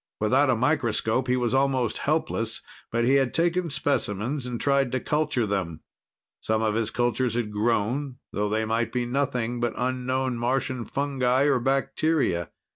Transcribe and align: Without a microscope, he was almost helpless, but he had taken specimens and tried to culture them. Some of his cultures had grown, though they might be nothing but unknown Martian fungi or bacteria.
Without 0.19 0.49
a 0.49 0.55
microscope, 0.55 1.27
he 1.27 1.37
was 1.37 1.53
almost 1.53 1.99
helpless, 1.99 2.63
but 2.91 3.05
he 3.05 3.13
had 3.21 3.35
taken 3.35 3.69
specimens 3.69 4.47
and 4.47 4.59
tried 4.59 4.91
to 4.91 4.99
culture 4.99 5.45
them. 5.45 5.81
Some 6.39 6.63
of 6.63 6.73
his 6.73 6.89
cultures 6.89 7.35
had 7.35 7.51
grown, 7.51 8.15
though 8.33 8.49
they 8.49 8.65
might 8.65 8.91
be 8.91 9.05
nothing 9.05 9.59
but 9.59 9.75
unknown 9.77 10.39
Martian 10.39 10.85
fungi 10.85 11.43
or 11.43 11.59
bacteria. 11.59 12.49